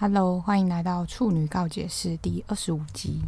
[0.00, 3.20] Hello，欢迎来到处女告解室第二十五集。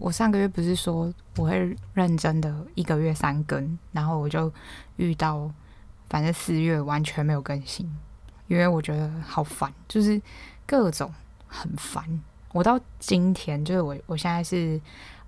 [0.00, 4.50] 我上个月不是说我会认真的一个月三更，然后我就
[4.96, 5.52] 遇到，
[6.08, 7.86] 反正四月完全没有更新，
[8.46, 10.18] 因为我觉得好烦，就是
[10.66, 11.12] 各种
[11.46, 12.22] 很烦。
[12.54, 14.80] 我到今天就是我，我现在是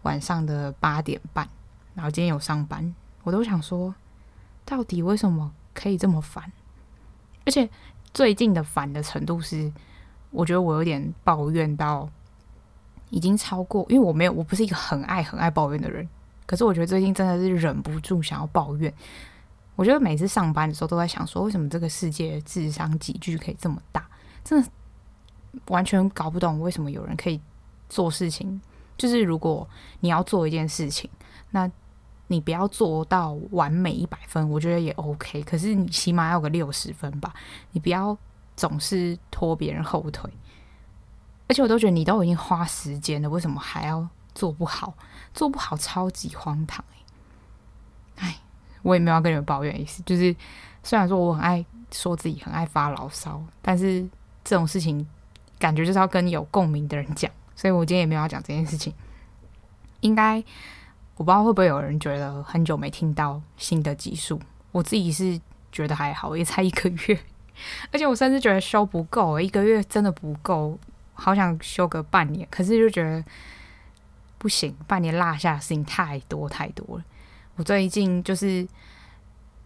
[0.04, 1.46] 晚上的八点半，
[1.92, 3.94] 然后今天有上班，我都想说，
[4.64, 6.50] 到底为什么可以这么烦？
[7.44, 7.68] 而且。
[8.16, 9.70] 最近的烦的程度是，
[10.30, 12.08] 我觉得我有点抱怨到
[13.10, 16.08] 已经超过，因为我没有，我不是一个很爱很爱抱怨的人。
[16.46, 18.90] 可是我觉得最近真的是忍不住想要抱怨。
[19.74, 24.08] 我觉得每次上班的时候都在想说，为什么这个世界智商级距可以这么大？
[24.42, 24.68] 真的
[25.66, 27.38] 完全搞不懂为什么有人可以
[27.90, 28.58] 做事情。
[28.96, 29.68] 就是如果
[30.00, 31.10] 你要做一件事情，
[31.50, 31.70] 那
[32.28, 35.42] 你不要做到完美一百分，我觉得也 OK。
[35.42, 37.32] 可是你起码要个六十分吧，
[37.70, 38.16] 你不要
[38.56, 40.28] 总是拖别人后腿。
[41.48, 44.92] 而且我都觉得你都已经花时间了，为什么还要做不好？
[45.32, 46.84] 做不好超级荒唐
[48.16, 48.26] 哎！
[48.26, 48.38] 哎，
[48.82, 50.34] 我也没有要跟你们抱怨意思，就是
[50.82, 54.02] 虽然说我很爱说自己很爱发牢骚，但是
[54.42, 55.06] 这种事情
[55.60, 58.92] 感觉就是要跟有共鸣的人讲，所以我今天也没有要讲这件事情，
[60.00, 60.42] 应该。
[61.16, 64.38] 我不知道会不会有人觉得很久没听到新的集数，
[64.70, 65.40] 我自己是
[65.72, 67.18] 觉得还好，也才一个月，
[67.90, 70.78] 而且我甚至觉得修不够，一个月真的不够，
[71.14, 73.24] 好想修个半年，可是就觉得
[74.36, 77.04] 不行，半年落下的事情太多太多了。
[77.56, 78.68] 我最近就是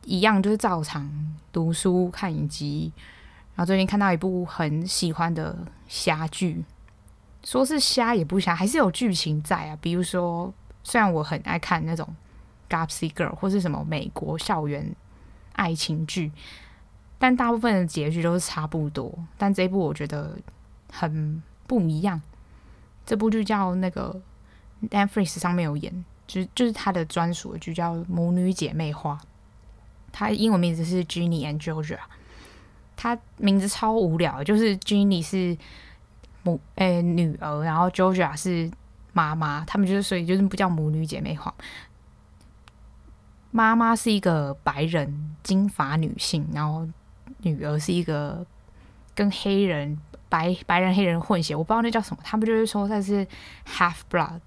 [0.04, 1.10] 一样，就是照常
[1.50, 2.92] 读书、看影集，
[3.56, 6.64] 然后最近看到一部很喜欢的虾剧，
[7.42, 10.54] 说是虾也不虾，还是有剧情在啊，比如说。
[10.82, 12.08] 虽然我很爱看那种
[12.68, 14.94] Gossip Girl 或是什么美国校园
[15.52, 16.32] 爱情剧，
[17.18, 19.12] 但大部分的结局都是差不多。
[19.36, 20.38] 但这一部我觉得
[20.90, 22.20] 很不一样。
[23.04, 24.20] 这部剧叫那个
[24.88, 29.14] Netflix 上面有演，就是就是他的专属的剧，叫《母女姐妹花》。
[30.12, 31.98] 它英文名字是 Ginny and Georgia。
[32.96, 35.56] 它名字超无聊，就是 Ginny 是
[36.42, 38.70] 母诶、女儿，然后 Georgia 是。
[39.12, 41.52] 妈妈，他们就是所以就是不叫母女姐妹花。
[43.52, 46.86] 妈妈是一个白人金发女性，然后
[47.38, 48.46] 女儿是一个
[49.14, 49.98] 跟黑人
[50.28, 52.22] 白白人黑人混血，我不知道那叫什么。
[52.22, 53.26] 他们就是说他是
[53.66, 54.38] half blood，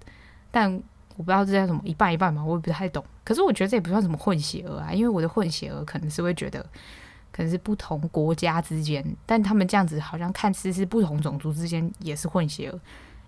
[0.50, 0.72] 但
[1.16, 3.04] 我不知道这叫什么一半一半嘛，我也不太懂。
[3.22, 6.64] 可是我觉得这也不算什么混血儿啊，因为我的混血儿可能是会觉得
[7.30, 12.80] 可能是不同国家之间，但他们这样子好像看似是不同种族之间也是混血儿。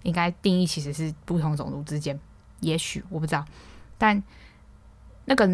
[0.06, 2.18] 应该定义其实是不同种族之间，
[2.60, 3.44] 也许我不知道。
[3.98, 4.22] 但
[5.24, 5.46] 那个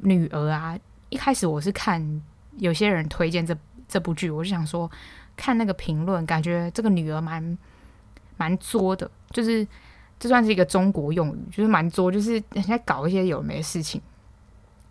[0.00, 0.76] 女儿啊，
[1.08, 2.22] 一开始我是看
[2.58, 3.56] 有些人推荐这
[3.86, 4.90] 这部剧，我就想说
[5.36, 7.56] 看那个评论，感觉这个女儿蛮
[8.36, 9.66] 蛮作的，就是
[10.18, 14.02] 这算是一个中国用语，就是蛮作，就是人家搞一些有没的事情。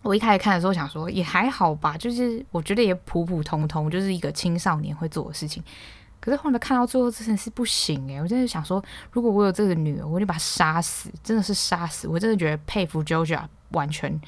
[0.00, 5.62] 我一开始看的时候想说也还好吧，就是我觉得也普普通通，就是一个青少年会做的事情。
[6.24, 12.08] 可是后来看到最后，真的是不行诶，我真的想说，如果我有这个女儿，我就把她杀死，真的是杀死。
[12.08, 13.42] 我真的觉得佩服 JoJo，
[13.72, 14.18] 完全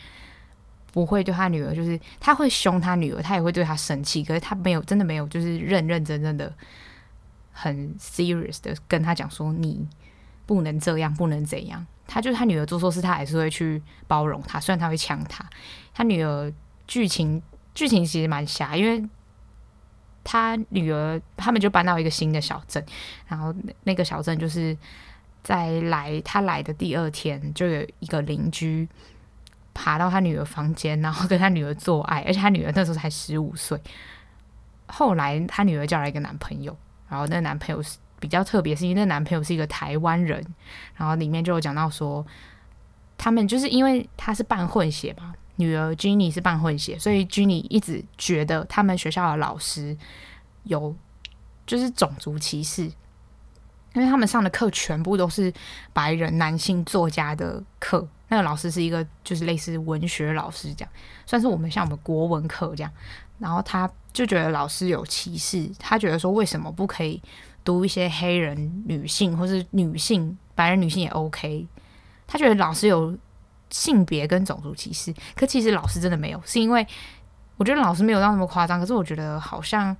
[0.92, 4.22] 不会对他女儿，就是他会凶他女儿，他也会对他生气。
[4.22, 6.52] 可是他没有，真的没有，就是认认真真的
[7.50, 9.88] 很 serious 的跟他讲说，你
[10.44, 11.86] 不能这样，不能怎样。
[12.06, 15.42] 他就是他女儿做错事，他还是会去包容他，虽然他会呛他。
[15.94, 16.52] 他女儿
[16.86, 17.40] 剧情
[17.74, 19.02] 剧情其实蛮瞎，因为。
[20.28, 22.84] 他女儿他们就搬到一个新的小镇，
[23.28, 23.54] 然后
[23.84, 24.76] 那个小镇就是
[25.44, 28.88] 在来他来的第二天，就有一个邻居
[29.72, 33.80] 爬到他女儿房间，然后跟他女儿做爱，而且他女儿那时候才十五岁。
[34.88, 36.76] 后来他女儿叫来一个男朋友，
[37.08, 40.44] 然后那个男朋友是比较特别，是因为那个男朋友是一个台湾人，
[40.96, 42.26] 然后里面就有讲到说，
[43.16, 45.32] 他们就是因为他是半混血嘛。
[45.56, 49.96] 女儿 Ginny 是半混血，所以 Ginny 一直觉得他们学校的老师
[50.64, 50.94] 有
[51.66, 52.84] 就是种族歧视，
[53.94, 55.52] 因为他们上的课全部都是
[55.92, 58.06] 白人男性作家的课。
[58.28, 60.92] 那个老师是一个就是类似文学老师这样，
[61.24, 62.92] 算是我们像我们国文课这样。
[63.38, 67.22] 然后他就觉得老师有歧视，他觉得说为什么不可以
[67.64, 71.66] 读一些黑人女性或是女性白人女性也 OK？
[72.26, 73.16] 他觉得老师有。
[73.70, 76.86] 性别跟种族歧视，可其实老师真的没有，是因为
[77.56, 78.78] 我觉得老师没有到那么夸张。
[78.78, 79.96] 可是我觉得好像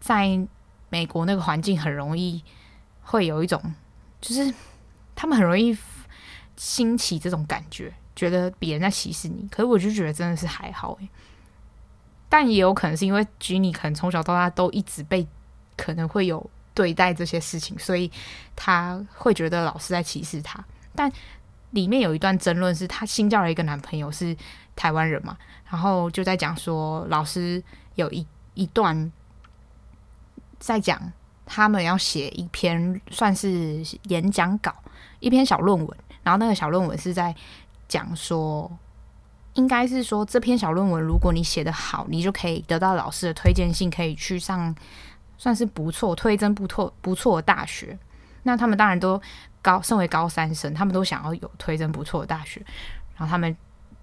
[0.00, 0.40] 在
[0.88, 2.42] 美国那个环境很容易
[3.02, 3.62] 会有一种，
[4.20, 4.52] 就是
[5.14, 5.76] 他们很容易
[6.56, 9.46] 兴起这种感觉，觉得别人在歧视你。
[9.50, 11.08] 可是我就觉得真的是还好诶，
[12.28, 15.26] 但也有可能是因为 Ginny 可能从小到大都一直被
[15.76, 18.10] 可能会有对待这些事情，所以
[18.56, 20.64] 他会觉得老师在歧视他。
[20.94, 21.10] 但
[21.70, 24.36] 里面有一段争论是，她新交了一个男朋友是
[24.74, 25.36] 台湾人嘛，
[25.70, 27.62] 然后就在讲说，老师
[27.94, 29.12] 有一一段
[30.58, 31.00] 在讲
[31.46, 34.74] 他们要写一篇算是演讲稿，
[35.20, 37.34] 一篇小论文，然后那个小论文是在
[37.86, 38.70] 讲说，
[39.54, 44.74] 应该是说这篇小论文如果你写得好，你就可以得到老师的推荐信，可以去上
[45.38, 47.96] 算是不错、推甄不错、不错的大学。
[48.42, 49.20] 那他们当然都。
[49.62, 52.64] 高，身为高三生，他们都想要有推甄不错的大学，
[53.16, 53.54] 然后他们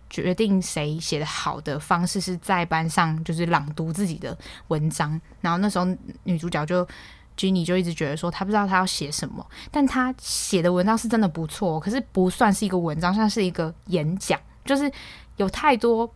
[0.10, 4.38] 决定谁写的好的方式是在班上就是朗读自己的
[4.70, 5.86] 文章，然后那时候
[6.24, 6.88] 女主角就
[7.36, 14.92] Ginny 就一直觉得说她不知道她要写什么，但她写的文章是真的不错，可是不算是一个文章，像是一个演讲，就是
[15.36, 16.10] 有太多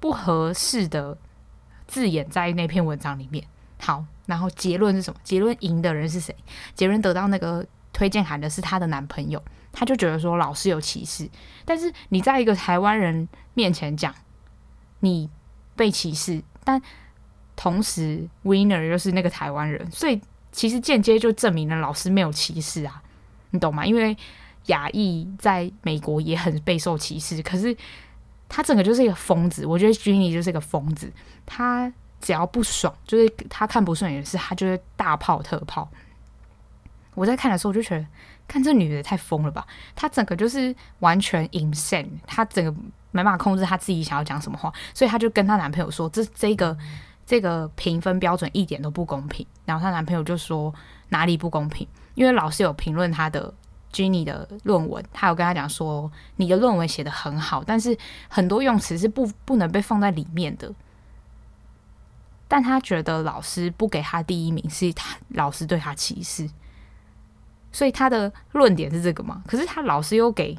[0.00, 1.16] 不合适的
[1.86, 3.42] 字眼在那篇文章里面。
[3.80, 5.18] 好，然后结论是什么？
[5.24, 6.34] 结论赢的人是谁？
[6.74, 7.64] 结论得到那个。
[7.94, 9.42] 推荐函的是她的男朋友，
[9.72, 11.26] 他就觉得说老师有歧视，
[11.64, 14.14] 但是你在一个台湾人面前讲
[15.00, 15.30] 你
[15.74, 16.80] 被歧视，但
[17.56, 20.20] 同时 winner 又是那个台湾人，所以
[20.52, 23.02] 其实间接就证明了老师没有歧视啊，
[23.50, 23.86] 你懂吗？
[23.86, 24.16] 因为
[24.66, 27.76] 亚裔在美国也很备受歧视，可是
[28.48, 31.12] 他整个就是一个疯子，我觉得 Jenny 就是一个疯子，
[31.46, 35.88] 他只要不爽，就是他看不顺眼的事，他就会大炮特炮。
[37.14, 38.06] 我在看的时候，我就觉得，
[38.46, 39.66] 看这女的太疯了吧！
[39.94, 42.72] 她整个就是完全 insane，她整个
[43.12, 46.76] 没办法控制她自己想要讲什么话，所以她就跟她男朋友说：“这这个
[47.24, 50.74] 这个评分标准一点都不公平。”然后她男朋友就说
[51.10, 51.86] ：“哪里不公平？
[52.14, 53.52] 因为老师有评论她的
[53.92, 57.96] Jenny 的论文，他有跟她讲说，你的论文写得很好，但是
[58.28, 60.72] 很多用词是不不能被放在里面的。
[62.48, 66.50] 但她觉得老师不给她第一名，是她老师对她歧视。”
[67.74, 69.42] 所以她的论点是这个嘛？
[69.48, 70.56] 可是她老师又给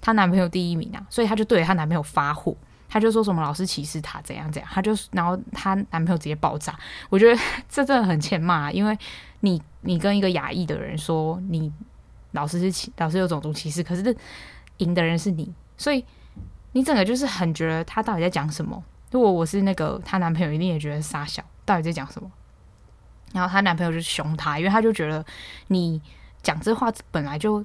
[0.00, 2.54] 她男朋友第一名啊，所以她就对她男朋友发火，
[2.88, 6.76] 她就说什么老师歧视她怎样怎样，她就然后她男朋友直接爆炸。
[7.08, 8.98] 我觉得这真的很欠骂，因为
[9.40, 11.72] 你你跟一个亚裔的人说你
[12.32, 14.16] 老师是歧老师有种族歧视，可是
[14.78, 16.04] 赢的人是你，所以
[16.72, 18.82] 你整个就是很觉得他到底在讲什么？
[19.12, 22.28] 如果我是那个她男朋友，一定也觉得傻小，到底在讲什么？
[23.32, 25.24] 然后她男朋友就凶她，因为他就觉得
[25.68, 26.02] 你。
[26.42, 27.64] 讲这话本来就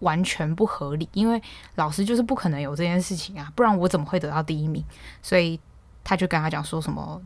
[0.00, 1.40] 完全不合理，因为
[1.76, 4.84] 老师就是不可能有这件事情啊，不然我怎么会得到第一名？
[5.22, 5.58] 所以
[6.02, 7.22] 他就跟他讲说什么：“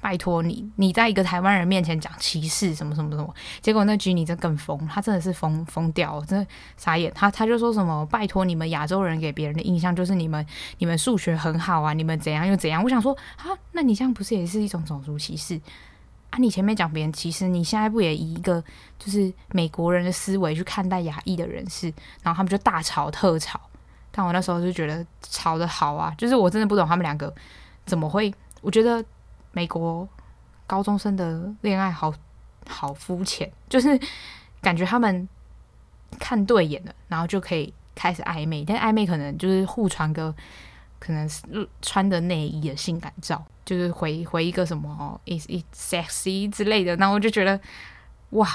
[0.00, 6.46] 拜托你，你在一个台湾人面前讲歧视什么什么什么。”结果那 Ginny 真更疯，他真的是疯疯掉，真的
[6.76, 7.12] 傻眼。
[7.14, 10.46] 他他就说什么：“拜托你们亚洲人给别人的印象就是你们
[10.78, 15.60] 你们数学很好啊，你们怎样又怎样。”我想说啊，那你这样不是也是一种种族歧视？
[16.30, 18.62] 啊，你前面讲别人歧视，你现在不也以一个
[18.98, 21.92] 就是美国人的思维去看待亚裔的人士，
[22.22, 23.60] 然后他们就大吵特吵。
[24.12, 27.32] 但我那时候就觉得吵得好啊，就是我真的不懂他们两个
[27.84, 28.32] 怎么会。
[28.60, 29.04] 我觉得
[29.52, 30.08] 美国
[30.66, 32.12] 高中生的恋爱好
[32.68, 33.98] 好肤浅，就是
[34.60, 35.28] 感觉他们
[36.18, 40.34] 看对眼了，然后就可以开始暧昧，但暧昧可能就是互传个。
[41.00, 41.42] 可能是
[41.80, 47.58] 穿的内衣的性感照，就是回回一个什么 is it sexy 之类的，那我就觉得
[48.30, 48.46] 哇，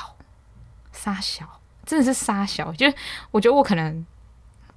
[0.94, 2.86] 杀小真的是杀小，就
[3.32, 4.06] 我觉得我可能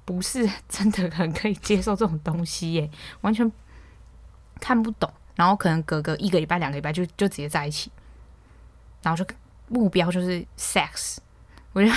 [0.03, 2.89] 不是真的很可以接受这种东西耶，
[3.21, 3.49] 完全
[4.59, 7.91] 看不懂，然后可能隔个一个礼拜两个礼拜就就直接在一起，
[9.03, 9.35] 然后就
[9.67, 11.17] 目标就是 sex，
[11.73, 11.91] 我就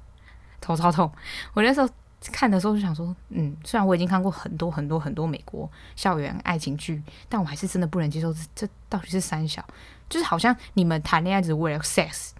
[0.60, 1.10] 头超痛，
[1.54, 1.88] 我那时候。
[2.32, 9.62] 看的时候就想说，嗯，虽然我已经看过很多很多很多美国校园爱情剧，但我还是真的不能接受这这到底是三小，
[10.08, 12.30] 就是好像你们谈恋爱只是为了 sex，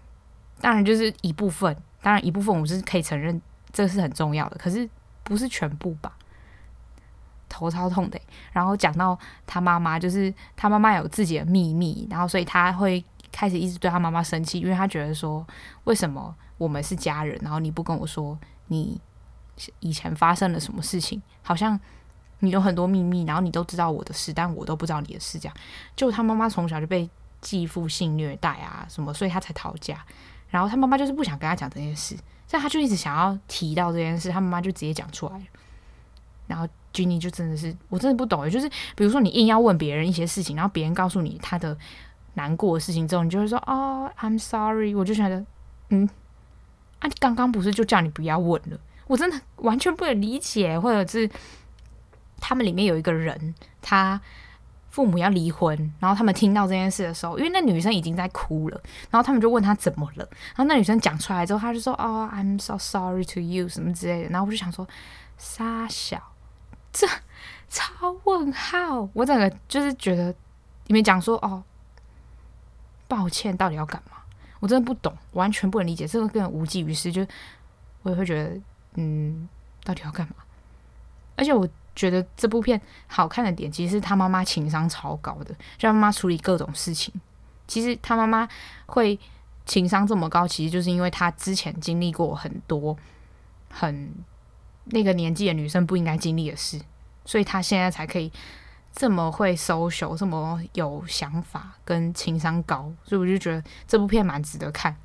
[0.61, 3.41] 当然就是一部分，当然一部分我是可以承认
[3.73, 4.89] 这是很重要的，可是
[5.23, 6.17] 不是全部吧？
[7.49, 8.19] 头超痛的。
[8.53, 15.47] 然后讲到他妈妈，就是他妈妈有自己的秘密，然后所以他会开始一直对他妈妈生气，因为他觉得说，
[15.85, 18.39] 为什么我们是家人，然后你不跟我说
[18.69, 18.99] 你。
[19.81, 21.23] 以前发生了什么事情？
[21.43, 21.79] 好像
[22.41, 25.39] 你有很多秘密，然后你都知道我的事，但我都不知道你的事。
[25.39, 25.57] 这样，
[25.97, 27.09] 就他妈妈从小就被
[27.41, 30.05] 继父性虐待啊，什么，所以他才逃家。
[30.51, 32.15] 然后他妈妈就是不想跟他讲这件事，
[32.47, 35.41] 所以他就一直想要提到这件事，他妈妈就直接讲出来。
[36.47, 41.77] 然后 Ginny 就真的是，我真的不懂，就是比如说你硬要问别人一些事情，然后别人告诉你他的
[42.35, 44.95] 难过的事情之后，你就会说哦，I'm sorry。
[44.95, 45.45] 我就觉得，
[45.89, 46.09] 嗯，
[47.01, 48.79] 啊，刚刚不是就叫你不要问了？
[49.07, 51.29] 我真的完全不能理解，或者是
[52.39, 54.21] 他们里面有一个人，他
[54.91, 58.81] 父母要离婚，然后他们听到这件事的时候，因为那女生已经在哭了，
[59.11, 64.87] 然后他们就问她怎么了，然后那女生讲出来之后，她就说：“哦，I'm so sorry to you，什么之类的。”然后我就想说，
[65.37, 66.33] 杀小，
[66.93, 67.07] 这
[67.69, 70.33] 超问号，我整个就是觉得
[70.87, 71.65] 你们讲说哦，
[73.09, 74.19] 抱歉，到底要干嘛？
[74.61, 77.27] 我真的不懂，完全不能理解，这个根本无济于事，就
[78.03, 78.61] 我也会觉得，
[78.95, 79.49] 嗯，
[79.85, 80.37] 到底要干嘛？
[81.37, 81.69] 而且我。
[81.97, 87.15] 觉得这部片好看的点，其实是他妈妈情商超高的，就他妈妈处理各种事情。
[87.69, 88.49] 其实他妈妈
[88.87, 89.17] 会
[89.65, 92.97] 情商这么高，其实就是因为他之前经历过很多
[93.71, 94.13] 很
[94.87, 96.81] 那个年纪的女生不应该经历的事，
[97.25, 98.33] 所以他现在才可以
[98.93, 102.93] 这么会 social，这么有想法跟情商高。
[103.05, 104.97] 所以我就觉得这部片蛮值得看。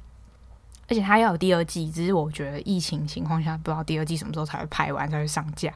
[0.89, 5.71] 而且他要有第二季，只是我觉得疫情情况下不知道第二季什么时候才会拍完才会上架，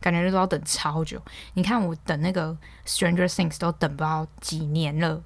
[0.00, 1.22] 感觉都要等超久。
[1.54, 2.52] 你看我等那个
[2.84, 5.22] 《Stranger Things》都等不到几年了，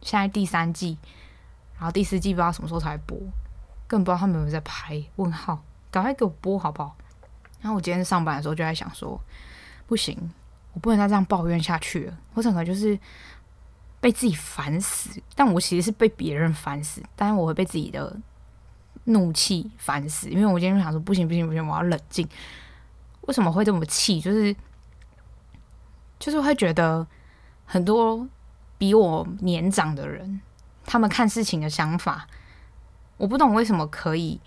[0.00, 0.96] 现在第三季，
[1.76, 3.18] 然后第四季不知道什么时候才播，
[3.86, 5.02] 更不知道他们有没有在拍。
[5.16, 6.96] 问号，赶快给我播好不好？
[7.60, 9.20] 然后我今天上班的时候就在想说，
[9.86, 10.32] 不行，
[10.72, 12.18] 我不能再这样抱怨下去了。
[12.32, 12.98] 我整个就是
[14.00, 18.16] 被自己烦死，但我其实是被别人烦死，但是我会被自己的。
[19.04, 22.28] 怒气烦死，因为我今天就想说不行不行不行，我要冷静。
[23.22, 24.20] 为什么会这么气？
[24.20, 24.54] 就是
[26.18, 27.06] 就是会觉得
[27.64, 28.26] 很多
[28.76, 30.40] 比我年长的人，
[30.84, 32.26] 他们看事情的想法，
[33.16, 34.40] 我不懂为什么可以，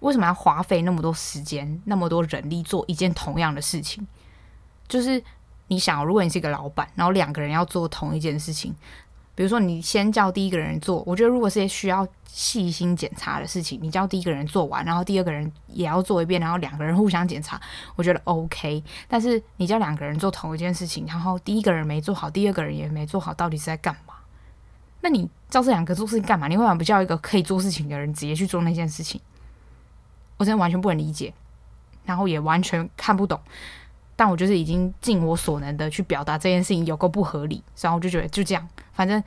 [0.00, 4.06] 为什么要花费那么多时间、那么多人力做一件同样的事情？
[4.88, 5.22] 就是
[5.68, 8.74] 你想，如果你是一个老板，然后两个人要做同一件事情。
[9.34, 17.60] 比如说，你先叫第一个人做，我觉得如果是需要细心检查的事情，你叫第一个人做完，然后第二个人也要做一遍，然后两个人互相检查，
[17.96, 18.82] 我觉得 OK。
[19.08, 24.14] 但是你叫两个人做同一件事情，然后第一个人没做好，第二个人也没做好，到底是在干嘛？
[25.00, 26.46] 那你叫这两个做事情干嘛？
[26.46, 29.20] 你为什么不叫一个可以做事情的人直接去做那件事情？
[30.36, 31.32] 我真的完全不能理解，
[32.04, 33.40] 然后也完全看不懂。
[34.22, 39.20] 但我就是已经尽我所能的去表达这件事情有够不合理，然后我就觉得就这样，反正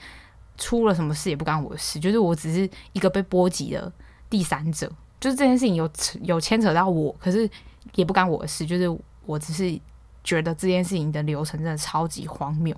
[0.55, 3.91] 出了什么事也不干我的事，就是我只是一个被波及的
[4.29, 5.89] 第三者，就是这件事情有
[6.21, 7.49] 有牵扯到我，可是
[7.95, 8.87] 也不干我的事，就是
[9.25, 9.77] 我只是
[10.23, 12.73] 觉得这件事情的流程真的超级荒谬。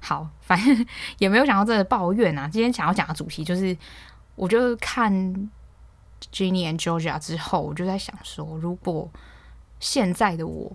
[0.00, 2.46] 好，反正也没有想到这个抱怨啊。
[2.46, 3.74] 今天想要讲的主题就是，
[4.34, 5.10] 我就看
[6.30, 9.10] Jenny and Georgia 之后，我就在想说，如果
[9.80, 10.70] 现在的我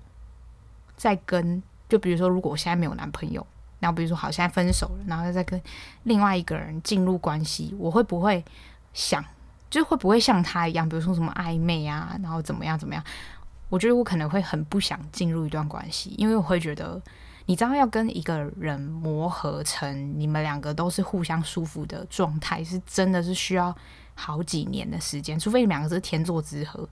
[0.95, 3.45] 在跟，就比如说，如果我现在没有男朋友，
[3.79, 5.61] 然后比如说好，现在分手了，然后再跟
[6.03, 8.43] 另外一个人进入关系，我会不会
[8.93, 9.23] 想，
[9.69, 13.03] 就是会不会像他一样，比如说什么暧昧啊，然后怎么样怎么样？
[13.69, 17.01] 我觉得我可能会很不想进入一段关系，因为我会觉得，
[17.47, 23.75] 你知道，要跟一个人磨合成你们两个都是互相舒服的状态，是真的是需要
[24.13, 26.87] 好几年的时间，除非你们两个是天作之合。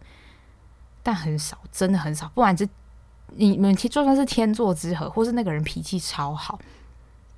[1.03, 2.27] 但很少，真的很少。
[2.29, 2.67] 不管是
[3.33, 6.59] 你们就算是天作之合，或是那个人脾气超好，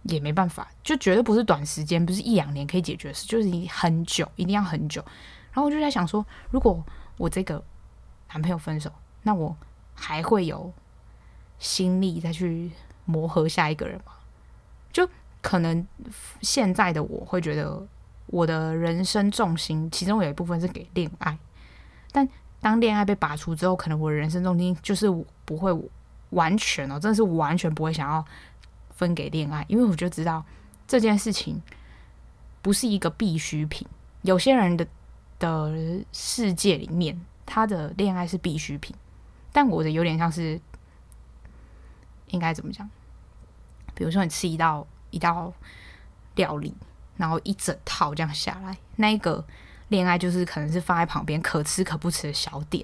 [0.04, 5.04] 也没办法，就绝对不是短时间，不是一两年可以解决的事，就是你很久，一定要很久。
[5.52, 6.84] 然后我就在想说，如果
[7.18, 7.64] 我这个
[8.34, 8.92] 男朋友分手，
[9.22, 9.56] 那我
[9.94, 10.74] 还会有
[11.60, 12.72] 心力再去
[13.06, 14.14] 磨合下一个人吗？
[14.92, 15.08] 就
[15.42, 15.88] 可能
[16.42, 17.88] 现在的我会觉得，
[18.26, 21.38] 我的人生重心其中有一部分是给恋爱，
[22.12, 22.28] 但。
[22.64, 25.08] 当恋爱被拔除之后，可能我的人生重心就是
[25.44, 25.70] 不会
[26.30, 28.26] 完全哦，真的是完全不会想要
[28.96, 30.44] 分给恋爱，因为我就知道
[30.88, 31.62] 这件事情
[32.62, 33.86] 不是一个必需品。
[34.22, 34.88] 有些人的
[35.38, 38.96] 的世界里面，他的恋爱是必需品，
[39.52, 40.58] 但我的有点像是
[42.30, 42.90] 应该怎么讲？
[43.94, 45.52] 比如说你吃一道一道
[46.36, 46.74] 料理，
[47.18, 49.46] 然后一整套这样下来，那一个。
[49.94, 52.84] 恋爱就是可能是放在旁边可吃可不吃的小点，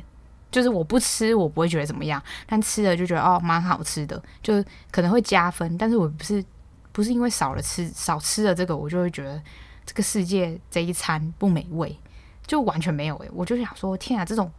[0.52, 5.76] 就是我不吃我不会觉得怎么样，但吃了就觉得哦蛮好吃的，就可能会加分。
[5.76, 6.46] 但是我不是
[6.92, 9.42] 不是因为少了吃少吃了这个，我就会觉得
[9.88, 11.98] 这个世界这一餐不美味，
[12.46, 14.52] 就完全没有诶、我就想说天啊，这种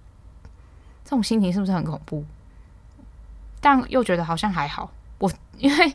[1.04, 2.24] 这种心情是不是很恐怖？
[3.60, 5.94] 但又觉得好像还好，我 因为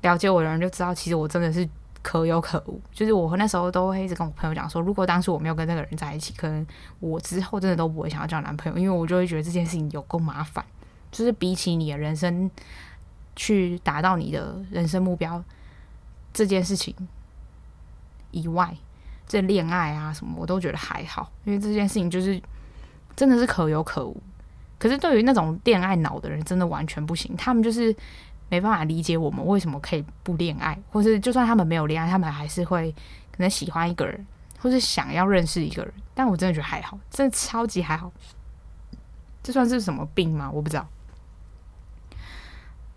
[0.00, 1.68] 了解我的人就知道，其实我真的是。
[2.02, 6.66] 可有可无，就是我那时候都会一直跟我朋友讲说，如果当初我没有跟那个人在一起，可能
[6.98, 10.64] 我之后真的都不会想要交男朋友，因为我就会觉得这件事情有够麻烦，
[11.12, 12.50] 就是比起你的人生
[13.36, 15.42] 去达到你的人生目标
[16.32, 16.92] 这件事情
[18.32, 18.76] 以外，
[19.28, 22.42] 这恋爱啊什么我都觉得还好，因为这件事情就是
[23.14, 24.20] 真的是可有可无。
[24.78, 27.94] 可是对于那种恋爱脑的人，真的完全不行，他们就是。
[28.52, 32.92] 没办法理解我们为什么可以不恋爱，或是就算他们没有恋爱，他们还是会
[33.30, 34.26] 可能喜欢一个人，
[34.60, 35.94] 或是想要认识一个人。
[36.12, 38.12] 但我真的觉得还好，真的超级还好。
[39.42, 40.50] 这算是什么病吗？
[40.50, 40.86] 我不知道，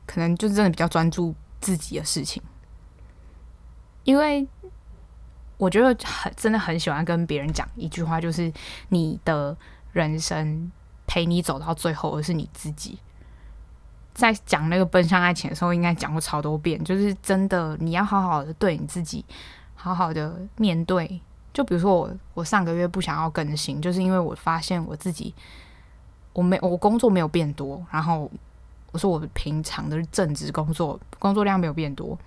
[0.06, 2.44] 可能就是真的比较专注自己的事情，
[4.04, 4.46] 因为
[5.56, 8.52] 我觉得很真的很喜欢跟别人讲一句话，就是
[8.90, 9.56] 你的
[9.94, 10.70] 人生
[11.08, 13.00] 陪你走到最后的是你自己。
[14.16, 19.24] 在讲那个奔向爱情的时候，应该讲过超多遍，就是真的你要好好的对你自己，
[19.76, 21.22] 好好的面对。
[21.54, 25.36] 就比如说我，我上个月不想要更新，就是因为我发现我自己。
[26.34, 28.30] 我没，我工作没有变多，然后
[28.92, 32.20] 我说我平常的正职工作工作量没有变多，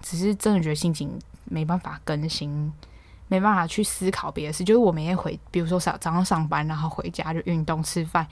[0.00, 2.72] 只是真的觉得心情没办法更新，
[3.28, 4.64] 没办法去思考别的事。
[4.64, 8.26] 就是我每天回，比如说早早上上班，然后回家就运动、吃饭、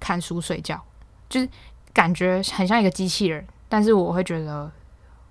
[0.00, 0.82] 看书、睡觉，
[1.28, 1.48] 就是
[1.94, 3.46] 感觉很像一个机器人。
[3.66, 4.70] 但是我会觉得，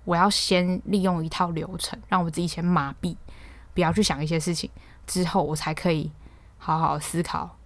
[0.04, 3.14] 我要先利用一套流程，让我自己先麻痹，
[3.72, 4.68] 不要去想一些事情，
[5.06, 6.10] 之后我才可以
[6.58, 7.56] 好好思考。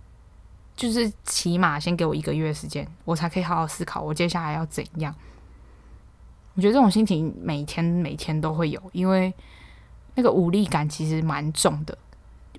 [0.77, 5.13] 就是起码先给我一个月时间，我才可以好好思考我接下来要怎样。
[6.55, 9.35] 我觉得这种心情每天每天都会有，因为
[10.15, 11.99] 那个无力感其实蛮重的。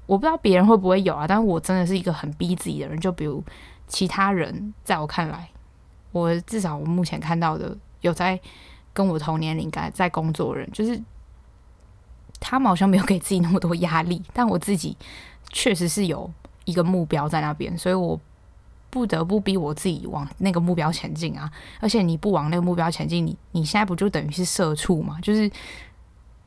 [0.06, 3.00] 我不知道别人会不会有啊，但是我真的是一个很逼自己的人。
[3.00, 3.42] 就比如
[3.88, 5.50] 其他人，在我看来，
[6.12, 8.40] 我至少我目前看到的有在
[8.94, 11.02] 跟我同年龄、该在工作的人，就是
[12.40, 14.98] 他们好像没有给自己那么多压力，但我自己
[15.50, 16.32] 确实是有。
[16.66, 18.20] 一个目标在那边，所以我
[18.92, 21.52] 不得不逼我自己往那个目标前进啊！
[21.80, 25.18] 而且你不往那个目标前进，你你现在不就等于是社畜吗？
[25.20, 25.50] 就是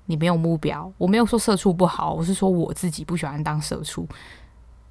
[0.07, 0.89] 你没有目标。
[0.97, 4.07] 我没有说社畜不好，我是说我自己不喜欢当社畜。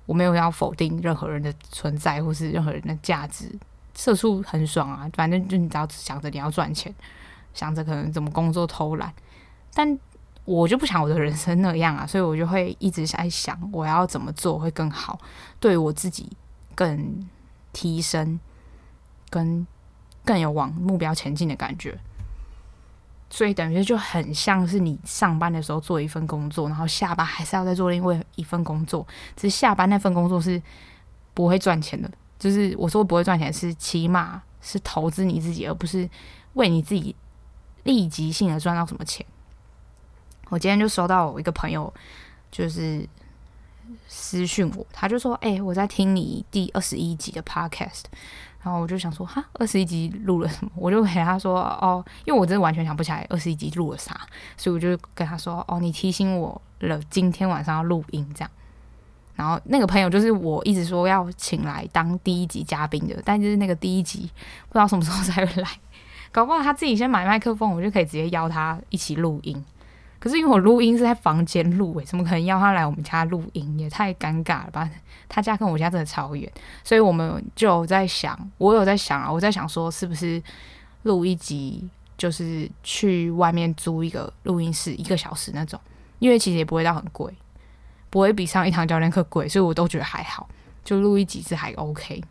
[0.06, 3.58] 我没有要否定任何人的存在或是任何人的价值。
[4.02, 6.92] 社畜很爽啊，反正就你只要想着你要赚钱，
[7.54, 9.14] 想着可能怎么工作偷懒，
[9.76, 10.00] 但。
[10.44, 15.20] 我就不想我的人生那样啊，所以我就会一直在想，我要怎么做会更好，
[15.60, 16.36] 对我自己
[16.74, 17.30] 更
[17.72, 18.40] 提升，
[19.30, 19.66] 跟
[20.26, 21.96] 更有往目标前进的感觉。
[23.30, 30.60] 所以等于就很像是你上班的时候做一份工作，然后下班还是要再做另外一份工作，只是下班那份工作是
[31.36, 32.10] 不会赚钱的。
[32.42, 36.10] 就是我说不会赚钱，是起码是投资你自己，而不是
[36.54, 37.16] 为你自己
[37.84, 39.24] 立即性的赚到什么钱。
[40.50, 41.94] 我今天就收到我一个朋友，
[42.52, 43.08] 就是
[44.08, 48.06] 私讯我，他就说：“哎、我在听你第二十一集的 podcast。”
[48.64, 54.20] 然后我就想说：“哈，二十一集录了什么？”我就给他说：“哦，因为我真的完全想不起来二十一集录了啥，
[54.58, 58.52] 所以我就跟他说：‘哦，你提醒我了，今天晚上要录音这样。’
[59.36, 64.30] 然后那个朋友就是我一直说要请来当第一集嘉宾的，但就是那个第一集
[64.68, 65.70] 不知道什么时候才会来，
[66.32, 69.64] 搞不好他自己先买麦克风，我就可以直接邀他一起录音。”
[70.20, 73.80] 可是因为我录音是在房间录，诶，怎么可能邀他来我们家录音？
[73.80, 74.88] 也太尴尬了吧！
[75.28, 76.48] 他家跟我家真的超远，
[76.84, 80.40] 所以我们就在想，我有在想啊，我在想说，是不是
[81.02, 81.90] 录一集，
[82.20, 85.80] 就是去外面租一个录音室，一个小时那种，
[86.20, 87.34] 因为其实也不会到很贵，
[88.12, 90.48] 不会比上一堂教练课贵，所以我都觉得还好，
[90.84, 92.24] 就录一集是还 OK，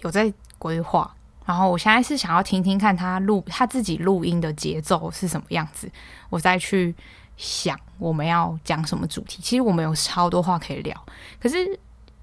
[0.00, 1.14] 有在规划。
[1.44, 5.90] 然后我现在是想要听听看他录他自己录音的节奏是什么样子，
[6.28, 6.94] 我再去
[7.38, 9.40] 想我们要讲什么主题。
[9.42, 11.06] 其实我们有超多话可以聊，
[11.40, 11.56] 可是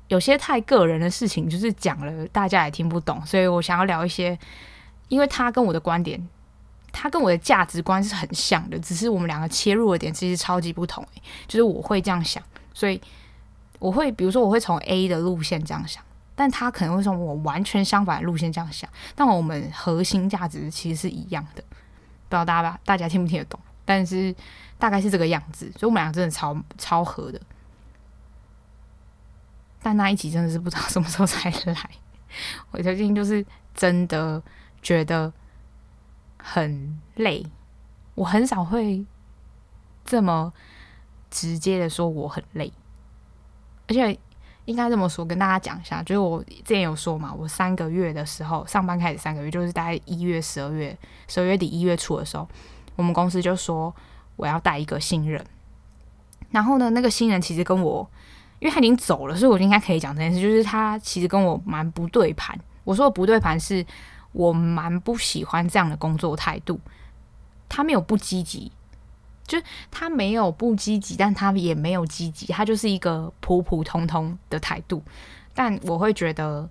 [0.09, 4.37] 有些太个人的事情，就是讲了大家也听不懂，所以我想要聊一些，
[5.07, 6.27] 因为他跟我的观点，
[6.97, 11.05] 他跟我的价值观是很像的，只是我们两个切入的点其实超级不同。
[11.45, 12.41] 就是我会这样想，
[12.73, 12.99] 所以
[13.79, 16.01] 我会比如说我会从 A 的路线这样想。
[16.37, 23.57] 但他可能会从我完全相反的路线这样想，但我们核心价值其实是一样的，不知道大家，大家听不听得懂？
[23.85, 24.35] 但是
[24.77, 27.39] 大概是这个样子，所以我们俩真的超超合的。
[29.81, 31.89] 但那一集真的是不知道什么时候才来，
[32.71, 34.43] 我最近就是真的
[34.81, 35.31] 觉得
[36.45, 37.45] 很累，
[38.13, 39.03] 我很少会
[40.03, 40.53] 这么
[41.31, 42.71] 直接的说我很累，
[43.87, 44.19] 而且。
[44.65, 52.49] 应该这么说，跟大家讲一下，就是我之前有说嘛，我三个月的时候上班开始三个月，就是大概一月、十二月、十二月底、一月初的时候，
[52.95, 53.93] 我们公司就说
[54.35, 55.45] 我要带一个新人。
[56.49, 58.09] 然后呢，那个新人其实跟我，
[58.57, 62.59] 因为他已经走了，所以我应该可以讲这件事，就是他其实跟我蛮不对盘。
[62.83, 63.85] 我说的不对盘是
[64.35, 66.79] 我蛮不喜欢这样的工作态度，
[67.69, 68.71] 他没有不积极。
[69.47, 75.03] 就他没有不积极，但他也没有积极，他就是一个普普通通的态度。
[75.53, 76.67] 但我会觉得，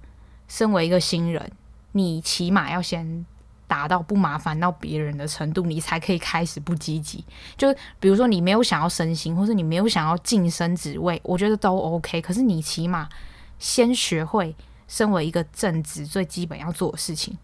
[0.49, 1.53] 身为一个新人，
[1.93, 3.25] 你起码要先
[3.69, 7.25] 达到不麻烦到别人的程度，你才可以开始不积极。
[7.57, 12.21] 就比如说你没有想要升薪，或是你没有想要晋升职位，我觉得都 OK。
[12.21, 13.09] 可是你起码
[13.61, 14.53] 先学会
[14.89, 17.39] 身为一个正职最基本要做的事情。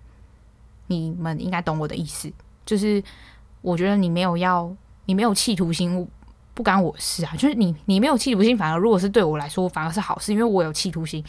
[0.91, 2.31] 你们应该懂我的意思，
[2.67, 3.01] 就是
[3.63, 4.69] 我觉得你没有要，
[5.07, 6.07] 你没有企图心，
[6.53, 7.33] 不干我事啊。
[7.37, 11.25] 就是你，你没有企图心，反而如果是对我来说，反而是好事，因为我有企图心。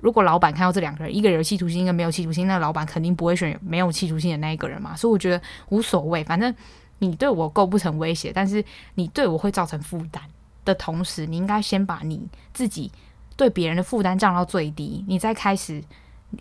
[0.00, 4.94] 如果老板看到这两个人，一个人有企图心，一个没有企图心，那老板肯定不会选没有企图心的那一个人嘛。
[4.94, 6.54] 所以我觉得无所谓，反正
[6.98, 8.62] 你对我构不成威胁，但是
[8.96, 10.22] 你对我会造成负担
[10.66, 12.92] 的同时，你应该先把你自己
[13.36, 15.82] 对别人的负担降到最低，你再开始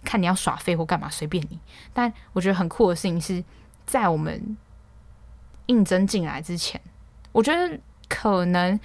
[0.04, 1.60] 看你要耍废或干嘛，随便你。
[1.94, 3.44] 但我觉得很酷的事情是
[3.86, 4.58] 在我们
[5.68, 6.80] 应征进来之前，
[7.32, 8.80] 我觉得可能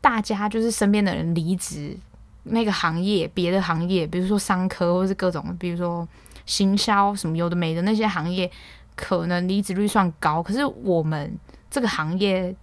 [0.00, 1.96] 大家就是身边的人离职。
[2.44, 6.08] 那个行业，别的行业，比如说商科，或是各种，比如说
[6.46, 8.50] 行销什么有的没的那些行业，
[8.96, 10.42] 可能离职率算高。
[10.42, 11.38] 可是我们
[11.70, 12.56] 这个行业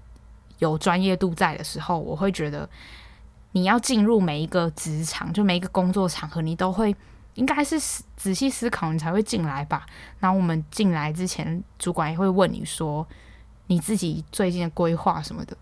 [0.58, 2.68] 有专业度在的时候，我会觉得
[3.52, 6.94] 你要进入每一个职场，就每一个工作场合，你都会
[7.38, 7.80] 应该是
[8.18, 9.86] 仔细思考，你才会进来吧。
[10.20, 13.08] 然后我们进来之前，主管也会问你说
[13.68, 15.56] 你自己最近的规划什么的，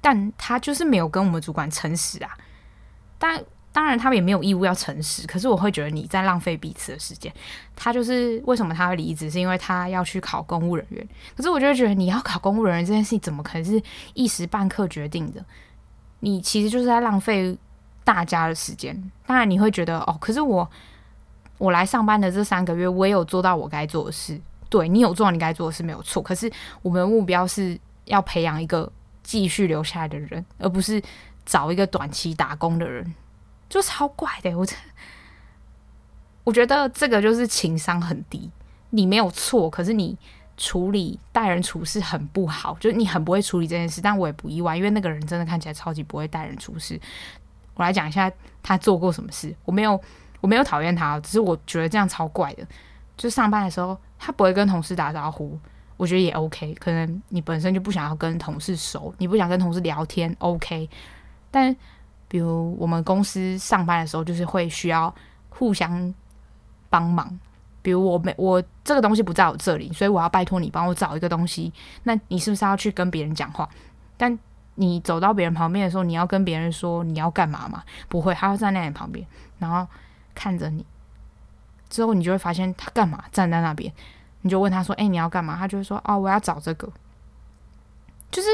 [0.00, 2.30] 但他就是没有跟我们主管诚实啊。
[3.18, 5.26] 但当然，他们也没有义务要诚实。
[5.26, 7.32] 可是我会觉得你在浪费彼此的时间。
[7.76, 11.08] 他就是为什么他会离职，是因为他要去考公务人员。
[11.36, 13.80] 可是我就觉得，你要考公务人员这件事情，怎么可能是
[14.14, 15.44] 一时半刻决定的？
[16.20, 17.56] 你其实就是在浪费
[18.08, 18.94] 大家的时间。
[19.26, 20.66] 当然，你会觉得哦，可是我
[21.58, 24.40] 我来上班的这三个月，我也有做到我该做的事。
[24.70, 26.22] 对，你有做到你该做的事没有错。
[26.22, 28.90] 可是我们的目标是要培养一个
[29.22, 31.02] 继续留下来的人，而不是。
[31.48, 33.14] 找一个短期打工的人，
[33.70, 34.54] 就超怪的。
[34.54, 34.76] 我这，
[36.44, 38.50] 我觉得这个就是情商很低。
[38.90, 40.14] 你没有错，可是你
[40.58, 44.02] 处理待人处事很不好，就是你很不会处理这件事。
[44.02, 47.00] 但我也不意外，因为那个人真的看起来超级不会待人处事。
[47.78, 48.30] 我来讲一下
[48.62, 49.54] 他做过什么事。
[49.64, 49.98] 我没有，
[50.40, 52.66] 我没有讨厌他，只是我觉得这样超怪的。
[53.16, 55.58] 就上班的时候，他不会跟同事打招呼，
[55.96, 56.74] 我觉得也 OK。
[56.74, 60.90] 可能你本身就不想要跟同事熟，你不想跟同事聊天，OK。
[61.50, 61.74] 但
[62.26, 65.14] 比如我们公司上班的时候，就是会需要
[65.48, 66.12] 互相
[66.90, 67.38] 帮忙。
[67.80, 71.72] 比如我没我这个东西不在我这里，所以我要拜托你帮我找一个东西。
[72.02, 73.68] 那你是不是要去跟别人讲话？
[74.16, 74.36] 但
[74.78, 77.82] 你走到别人旁边的时候，你要跟别人说你要干嘛吗？
[78.08, 79.26] 不会，他会站在你旁边，
[79.58, 79.86] 然后
[80.34, 80.86] 看着你。
[81.90, 83.92] 之后你就会发现他干嘛站在那边，
[84.42, 86.90] 你就问他说：“哎，你要干嘛？”他就会说：“哦，我要找这个。”
[88.30, 88.48] 就是。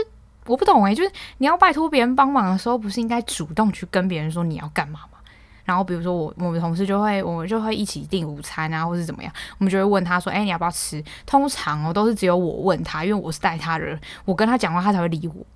[0.46, 5.18] 我不懂诶、就是你要拜托别人帮忙的时候，不是应该主动去跟别人说你要干嘛吗？
[5.64, 11.02] 然后比如说我我们同事就会，我们就会一起订午餐啊，或是怎么样，我们就会问他说，哎、你要不要吃？
[11.24, 15.46] 通常哦都是只有我问他，因为我是带他的人，我跟他讲话他才会理我。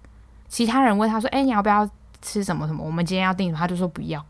[0.48, 1.88] 其他人问他说，哎、你要不要
[2.20, 2.84] 吃什么什么？
[2.84, 3.58] 我们今天要订什么？
[3.58, 4.24] 他就说不要，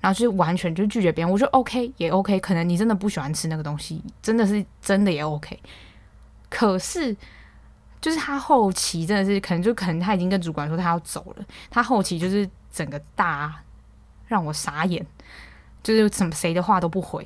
[0.00, 1.32] 然后就完全就拒绝别人。
[1.32, 5.58] 我说 OK 也 OK，可能你真的不喜欢吃那个东西，真的是真的也 OK。
[6.48, 7.16] 可是。
[8.00, 13.62] 就是他后期真的是可能就可能他已经跟主管说他要走了，他后期就是整个大
[14.26, 15.06] 让我傻眼，
[15.84, 17.24] 就是什么谁的话都不回，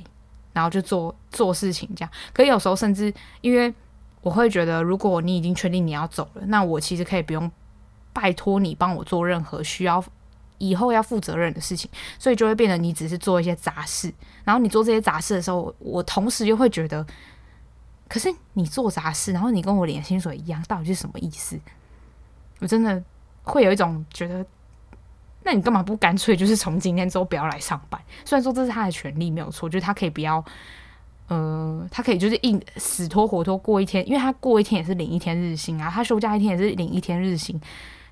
[0.53, 2.11] 然后就做做事情这样。
[2.31, 3.73] 可有时候甚至因为
[4.21, 7.51] 我会觉得，如果你已经确定你要走了，那我其实可以不用
[8.19, 10.03] 拜托你帮我做任何需要
[10.57, 14.11] 以后要负责任的事情，所以就会变得你只是做一些杂事。
[14.43, 17.05] 然后你做这些杂事的时候，我同时又会觉得。
[18.09, 21.59] 可是你做杂事，然后你跟我领薪水一样，到底是什么意思？
[22.59, 23.03] 我真的
[23.43, 24.45] 会有一种觉得，
[25.43, 28.01] 那你干嘛不干脆就是从今天之后不要来上班？
[28.23, 30.43] 虽然说这是他的权利没有错，就是他可以不要，
[31.27, 37.59] 呃，他可以就是硬死拖活拖过一天，因为他过一天也是领一天日薪啊，他休假一天也是领一天日薪。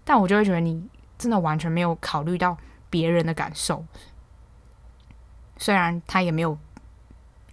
[0.05, 0.87] 但我就会觉得你
[1.17, 2.57] 真的完全没有考虑到
[2.89, 3.83] 别人的感受，
[5.57, 6.57] 虽然他也没有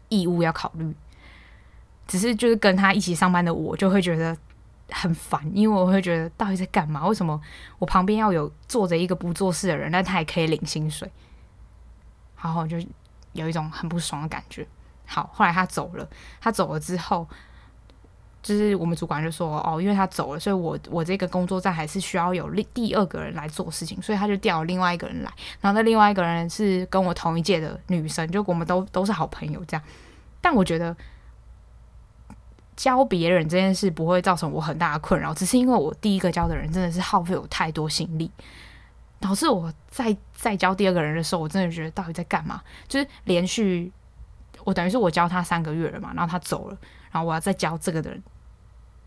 [0.08, 0.94] 义务要考虑。
[2.06, 4.36] 只是就是跟他一起上班的我就会觉得
[4.90, 7.06] 很烦，因为我会觉得到底在干嘛？
[7.06, 7.40] 为什么
[7.78, 11.10] 我旁边要有坐着一个不做事的人，但他也可以领薪水？
[12.42, 12.76] 然后就
[13.32, 14.66] 有一种很不爽的感觉。
[15.06, 16.06] 好，后来他走了，
[16.40, 17.26] 他走了之后，
[18.42, 25.30] 就是我们主管就说：“哦，因为他走了，所以我我这个工作站还是需要有另第二个人来做事情，所以他就调另外一个人来。
[25.60, 29.82] 然后那另外一个人是跟我同一届的女生，就我们都都是好朋友这样。
[30.40, 30.96] 但我觉得。”
[32.74, 38.28] 教别人这件事不会造成我很大的困扰，只是因为我第一个教的人真的是耗费我太多心力，
[39.20, 42.62] 导致我在再教第二个人的时候，我真的觉得到底在干嘛？
[42.88, 43.92] 就是连续
[44.64, 46.78] 我等于是我教他三个月了嘛，然后他走了，
[47.10, 48.22] 然后我要再教这个的人，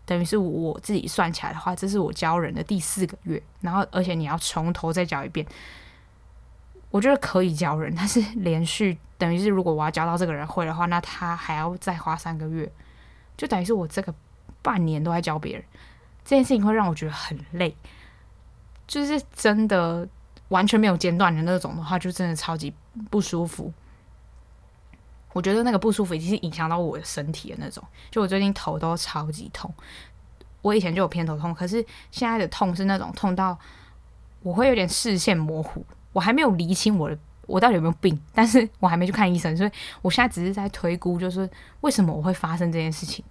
[0.04, 5.46] 等于是我自己算起来的话，这是我教人的第四个月，然后而且你要从头再教一遍。
[6.90, 12.70] 我觉得可以教人，但是 连续等于是如果我要教到这个人会的话，那他还要再花三个月，
[13.36, 14.14] 就等于是我这个
[14.62, 15.64] 半年都在教别人，
[16.24, 17.76] 这件事情会让我觉得很累，
[18.86, 20.08] 就是真的
[20.48, 22.72] 完全没有间断的那种的话，就真的超级
[23.10, 23.70] 不舒服。
[25.36, 29.70] 我觉得那个不舒服已经是影响到我的身体的那种，就我最近头都超级痛，
[30.62, 33.58] 我以前就有偏头痛，可是现在的痛是那种痛到
[34.40, 35.84] 我会有点视线模糊。
[36.14, 39.70] 我还没有厘清我的我到底有没有病，但是我还没去看医生，所以
[40.00, 41.46] 我现在只是在推估，就是
[41.82, 43.22] 为什么我会发生这件事情。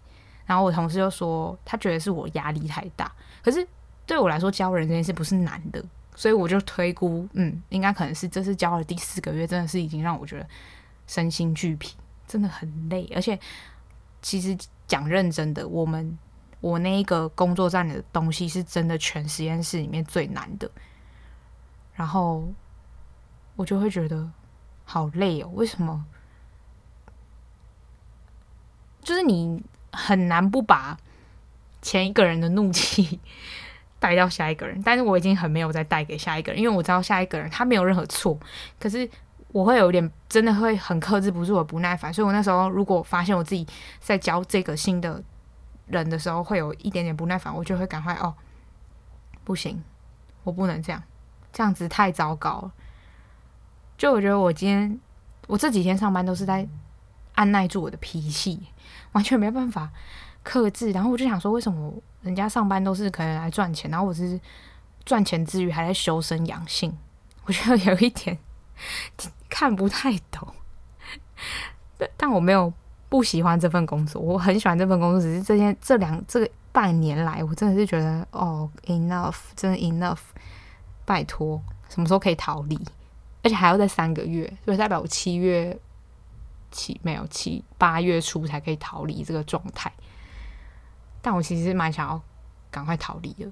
[0.46, 3.12] 然后我同事就说，他觉得是我压力太大，
[3.44, 3.68] 可是
[4.06, 5.84] 对我来说教人这件事不是难的，
[6.16, 10.48] 所以我就推估，嗯，应该可能是这是教了第四个月，真的是已经让我觉得
[11.08, 11.96] 身心俱疲，
[12.28, 13.12] 真的很累。
[13.16, 13.40] 而且
[14.22, 16.18] 其实讲认真的，我们
[16.62, 20.70] 我那一个工作站的东西是真的全实验室里面最难的，
[21.94, 22.44] 然后。
[23.58, 24.30] 我就会觉得
[24.84, 26.06] 好累哦，为什么？
[29.02, 29.64] 就是你
[29.94, 30.98] 很难不把
[31.82, 33.22] 前一个人的怒气
[33.98, 38.38] 带到下一个人，但是我已经很没有再带给下一个人，因为我知道下一个人他没有任何错，
[38.78, 39.10] 可是
[39.56, 43.66] 我会有点真的会很克制不住的不耐烦，所以我那时候如果发现我自己
[44.02, 45.24] 在教这个新的
[45.88, 48.36] 人的时候会有一点点不耐烦，我就会赶快哦，
[49.46, 49.82] 不行，
[50.44, 51.02] 我不能这样，
[51.54, 52.74] 这样子太糟糕了。
[53.98, 55.00] 就我觉得我今天
[55.48, 56.68] 我这几天上班都是在
[57.36, 58.62] 按耐住我的脾气，
[59.14, 59.90] 完全没办法
[60.44, 60.92] 克制。
[60.92, 64.38] 然后我就想说，为什么人家上班都是可能来赚钱，然后我是
[65.06, 66.94] 赚钱之余还在修身养性？
[67.46, 68.38] 我觉得有一点
[69.50, 70.48] 看不太懂。
[71.98, 72.72] 但但我没有
[73.10, 75.22] 不喜欢这份工作，我很喜欢这份工作。
[75.22, 80.20] 只是这件这两这个半年来，我真的是觉得哦，enough，真的 enough，
[81.06, 82.78] 拜托，什么时候可以逃离？
[83.44, 85.78] 而且还要再三个月，所以代表我七月
[86.72, 89.92] 七没有七八月初才可以逃离这个状态。
[91.22, 92.22] 但我其实蛮想要
[92.72, 93.50] 赶快逃离的。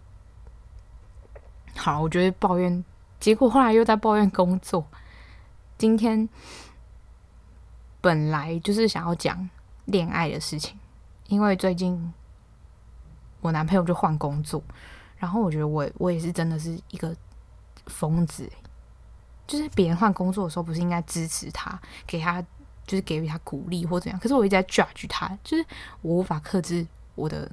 [1.76, 2.84] 好，我觉得抱怨，
[3.20, 4.86] 结果后来又在抱怨工作。
[5.84, 6.30] 今天
[8.00, 9.50] 本来就是想要讲
[9.84, 10.80] 恋爱的事情，
[11.28, 12.14] 因为最近
[13.42, 14.64] 我男朋友就换工作，
[15.18, 17.14] 然后我觉得我我也是真的是一个
[17.88, 18.50] 疯子。
[19.46, 22.42] 就是别人换工作的时候，不是应该支持他，给他
[22.88, 24.18] 就是给予他鼓励或怎样？
[24.18, 25.66] 可是我一直在 judge 他，就是
[26.02, 27.52] 我无法克制我的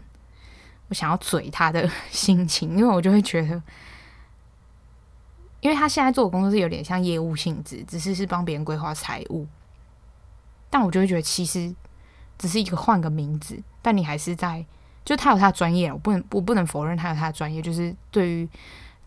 [0.87, 3.61] 我想要嘴他的 心情，因为我就会觉得，
[5.61, 9.47] 因为他现在做的工作是有点像业务性质，只是是帮别人规划财务，
[10.69, 11.75] 但我就会觉得其实
[12.39, 14.65] 只是一个换个名字，但你还是在，
[15.05, 18.49] 就他有他的专业，我不能我不能否认他有他的专业，就是对于。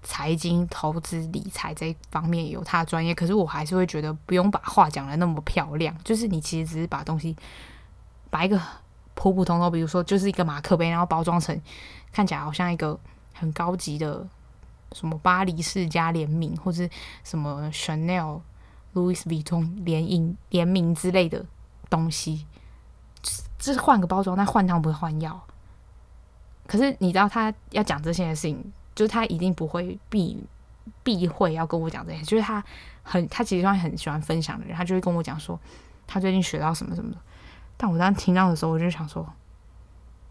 [0.06, 5.96] 财经、投资、理财这一方面有他的专业，可是我还是会觉得不用把话讲得那么漂亮。
[6.04, 7.34] 就是你其实只是把东西，
[8.30, 8.62] 把一个
[9.14, 11.58] 普普通通，比如说就是一个马克杯，然后包装成
[12.12, 13.00] 看起来好像一个
[13.34, 14.28] 很高级的
[14.94, 16.88] 什么巴黎世家联名，或者
[17.24, 18.42] 什么 Chanel、
[18.94, 21.46] Louis Vuitton 联名联名之类的
[21.90, 22.46] 东西，
[23.58, 25.42] 这是换个包装，但换汤不会换药。
[26.68, 28.72] 可是你知道他要讲这些事情。
[28.96, 30.38] 就是他一定不会避
[31.02, 32.64] 避讳要跟我讲这些，就是他
[33.02, 35.60] 很他其实算很喜欢分享的人，他就会跟我讲说
[36.06, 37.18] 他最近学到什么什么的。
[37.76, 39.28] 但我当时听到的时候，我就想说，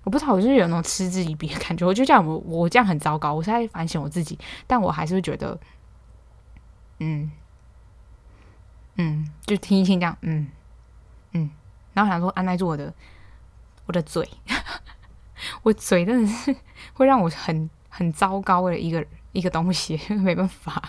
[0.05, 1.87] 我不知道，我就是有那种嗤之以鼻的感觉。
[1.87, 3.35] 我就这样， 我我这样很糟糕。
[3.35, 5.59] 我是在反省我自己，但我还是会觉得，
[6.99, 7.31] 嗯
[8.97, 10.49] 嗯，就听一听这样，嗯
[11.33, 11.51] 嗯，
[11.93, 12.93] 然后想说按耐住我的
[13.87, 14.29] 我的嘴，
[15.63, 16.55] 我嘴真的是
[16.95, 17.69] 会让我很。
[17.95, 20.83] 很糟糕的一个一个东西， 没办法，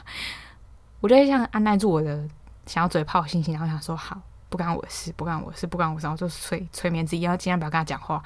[1.02, 2.26] 我就会像按耐住我的
[2.66, 8.24] 想要嘴炮的心情，然后想说好，不干我的事，不干我的事，不干我的事，然后就催催眠自己，要尽量不要跟他讲话，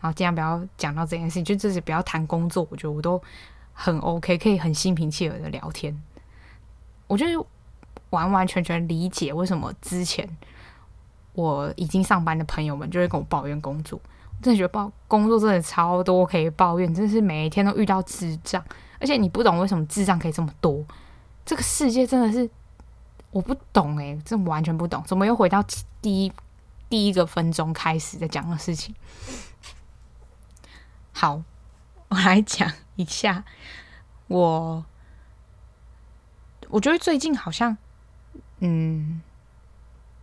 [0.00, 3.20] 然后尽量不要讲到这件事情，就自己不要谈工作，我觉得我都
[3.72, 6.00] 很 OK，可以很心平气和的聊天。
[7.06, 7.46] 我觉得
[8.10, 10.28] 完完全全理解为什么之前
[11.32, 14.00] 我已经上班的朋友们就会跟我抱怨工作。
[14.42, 18.64] 真的觉得抱工作真的超多可以抱怨，真的是每一天都遇到智障，
[18.98, 20.82] 而且你不懂为什么智障可以这么多。
[21.44, 22.48] 这个世界真的是
[23.32, 25.62] 我不懂诶、欸，真的完全不懂，怎么又回到
[26.00, 26.32] 第一
[26.88, 28.94] 第一个分钟开始在讲的事情？
[31.12, 31.42] 好，
[32.08, 33.44] 我来讲一下，
[34.28, 34.84] 我
[36.68, 37.76] 我觉得最近好像，
[38.58, 39.20] 嗯，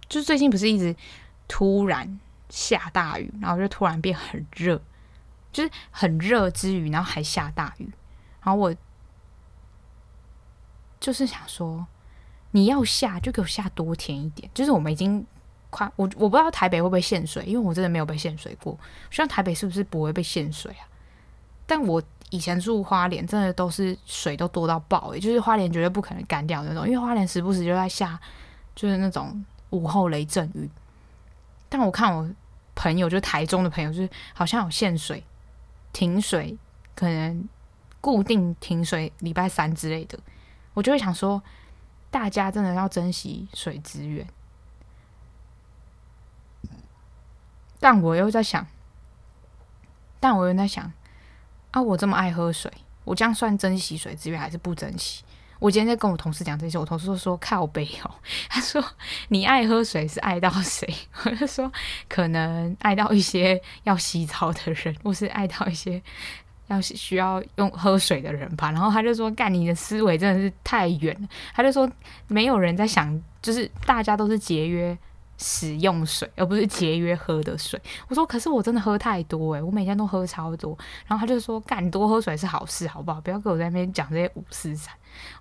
[0.08, 0.96] 就是最近不是一直。
[1.50, 2.20] 突然
[2.50, 4.82] 下大雨，然后就突然变很热，
[5.54, 7.90] 就是很热之余，然后还下大雨，
[8.42, 8.76] 然后我
[11.00, 11.88] 就是想说，
[12.52, 15.26] 你要下就给我下多天一点，就是我们已经
[15.70, 18.78] 快我我不知道台北会不会限水，因为我真的没有被限水过，
[19.12, 20.88] 像台北是不是不会被限水啊？
[21.66, 28.20] 但我以前住花莲，真的都是水都多到爆，欸，就是花莲绝对不可能干掉那种，因为花莲时不时就在下，
[28.76, 30.70] 就是那种午后雷阵雨。
[31.68, 32.30] 但我看我
[32.76, 35.22] 朋友，就台中的朋友，就是好像有限水、
[35.92, 36.58] 停水，
[36.96, 37.48] 可能
[38.00, 40.18] 固定停水礼拜三之类的。
[40.74, 41.42] 我就会想说，
[42.10, 44.26] 大家真的要珍惜水资源。
[47.80, 48.66] 但我又在想，
[50.20, 50.92] 但我又在想，
[51.72, 52.72] 啊，我这么爱喝水，
[53.04, 55.24] 我这样算珍惜水资源还是不珍惜？
[55.60, 58.12] 我今天在跟我同事讲这些，我同事就说靠北哦，
[58.48, 58.84] 他说
[59.30, 60.88] 你爱喝水是爱到谁？
[61.26, 61.72] 我就说
[62.08, 66.00] 可能爱到一些要洗澡的人， 或是爱到一些
[66.68, 68.72] 要需要用喝水的人吧。
[68.72, 71.28] 然后他就说干，你的思维真的是太远了。
[71.56, 71.90] 他就说
[72.28, 74.96] 没有人在想，就是大家都是节约。
[75.38, 77.80] 使用水，而不是节约喝的水。
[78.08, 80.78] 我说，可是我真的喝太多诶，我每天都喝超多。
[81.06, 83.22] 然后他就说，干，多喝水是好事，好不好？
[83.22, 84.94] 不要跟我在那边讲这些五四三。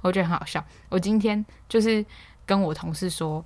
[0.02, 0.62] 我觉得很好笑。
[0.88, 2.04] 我今天就是
[2.44, 3.44] 跟我同事说，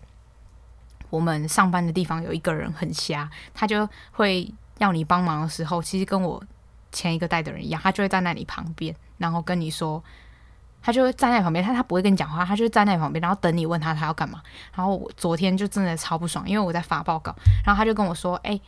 [1.08, 6.42] 我们上班的地方有一个人很瞎，他就会要你帮忙的时候，其实跟我
[6.90, 10.02] 前一个带的人一样，他就会站在那里旁边，然后跟你说。
[10.82, 14.40] 他就会站在旁边，他他不会跟你讲话，他就站在旁边，然后等你问他他要干嘛。
[14.74, 18.58] 然后我昨天就真的超不爽，因为我在发报告，然后他就跟我说：“哎、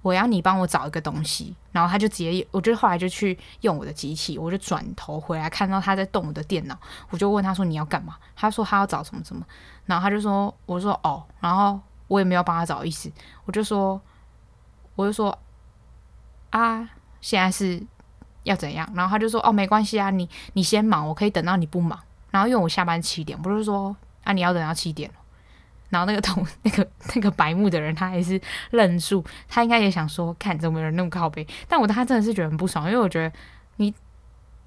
[0.00, 6.78] 我要你帮我找一个东西。”然后他就直接，我就后来就去用我的机器，我就转头回来看到他在动我的电脑，
[7.10, 9.44] 我就问他说：“你要干嘛？”他说他要找什么什么，
[9.84, 13.12] 然后他就说：“我说哦。”然后我也没有帮他找意思，
[13.44, 14.00] 我就说
[14.96, 15.38] ：“我就说
[16.50, 16.88] 啊，
[17.20, 17.86] 现在是。”
[18.46, 18.88] 要怎样？
[18.94, 21.98] 然后他就说：“哦，没关系啊，你你先忙，我可以等到你不忙。
[22.30, 25.10] 然后因为我下班七点，不是说啊你要等到七点。
[25.88, 31.46] 然后那个同 那个那个白目的人，他还是愣住，他应该也想说，看怎么有人那么靠背。
[31.68, 33.32] 但我他真的是觉得很不爽，因为我觉得
[33.76, 33.92] 你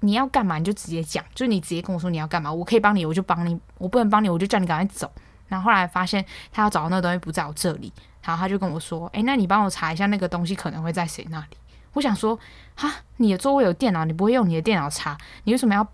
[0.00, 5.10] 你要干嘛你就直接讲，就你直接跟我说你要干嘛，我可以帮你，我就帮你；我不能帮你，我就叫你赶快走。
[5.48, 11.56] 然后后来发现他要找的那个东西不在我这里，然后他就跟我说：诶，那你帮我查一下那个东西可能会在谁那里。”
[11.92, 12.38] 我想说，
[12.74, 15.86] 哈，你的座位有电脑，你不会用你的电脑查，你为什么要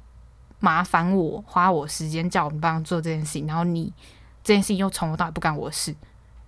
[0.61, 3.47] 麻烦我花我时间叫我们帮做这件事情？
[3.47, 3.93] 然后你
[4.45, 5.95] 这件事情又从头到尾不干我的事，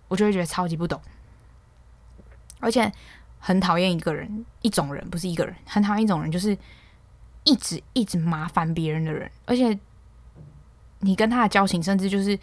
[0.09, 1.01] 我就会觉得超级不懂，
[2.61, 2.93] 而且
[3.39, 6.57] 很讨厌一个人，一种人不是一个人，很讨厌一种人，就是
[7.45, 9.79] 一直一直麻烦别人的人，而且
[11.01, 12.39] 你跟他的交情，甚至就是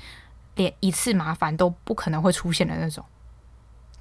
[0.56, 3.06] 连一次麻烦都不可能会出现的那种。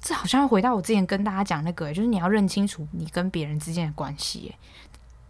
[0.05, 4.53] 这好像回到我之前跟大家讲那个，就是你要认清楚你跟别人之间的关系，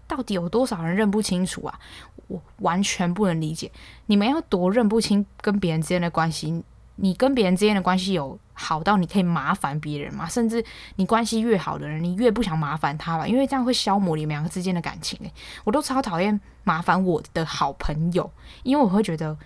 [0.05, 1.79] 到底有多少人认不清楚啊？
[2.27, 3.71] 我完全不能理解，
[4.07, 6.61] 你们要多认不清跟别人之间的关系？
[6.97, 10.27] 你跟别人之间的关系有好到你可以麻烦别人吗？
[10.27, 10.61] 甚至
[10.97, 13.25] 你关系越好的人，你越不想麻烦他吧？
[13.25, 15.17] 因为这样会消磨你们两个之间的感情。
[15.23, 15.31] 诶，
[15.63, 18.29] 我都超讨厌麻烦我的好朋友，
[18.63, 19.37] 因为我会觉得